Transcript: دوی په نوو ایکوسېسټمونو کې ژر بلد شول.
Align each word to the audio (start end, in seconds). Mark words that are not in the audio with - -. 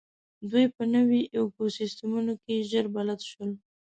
دوی 0.51 0.65
په 0.75 0.83
نوو 0.93 1.17
ایکوسېسټمونو 1.35 2.33
کې 2.43 2.65
ژر 2.69 2.85
بلد 2.95 3.19
شول. 3.29 3.51